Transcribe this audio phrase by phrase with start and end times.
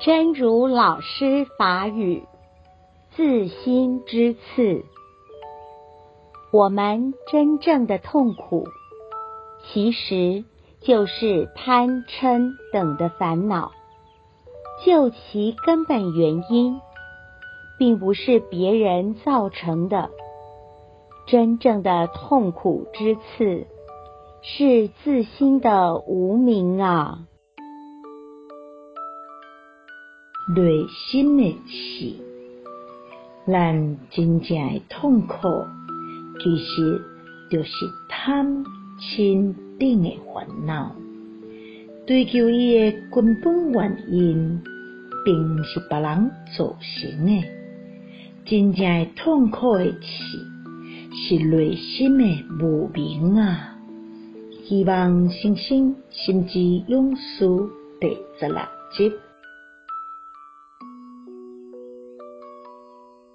[0.00, 2.22] 真如老师法语，
[3.16, 4.84] 自心之刺。
[6.52, 8.68] 我们真正的痛苦，
[9.64, 10.44] 其实
[10.80, 13.72] 就是贪嗔等的烦恼。
[14.86, 16.80] 究其根本原因，
[17.76, 20.10] 并不是别人造成的。
[21.26, 23.66] 真正的痛苦之刺，
[24.42, 27.26] 是自心的无明啊！
[30.56, 32.16] 内心的刺，
[33.46, 35.36] 咱真正的痛苦，
[36.40, 37.00] 其实
[37.50, 37.70] 就是
[38.08, 38.64] 贪
[38.98, 40.94] 嗔等的烦恼。
[42.06, 44.62] 追求伊的根本原因，
[45.24, 47.44] 并不是别人造成的。
[48.44, 50.48] 真正痛苦的刺。
[51.10, 52.24] 是内心的
[52.60, 53.76] 无明啊！
[54.64, 57.48] 希望新生心之勇士
[57.98, 58.08] 第
[58.38, 58.58] 十六
[58.94, 59.12] 集。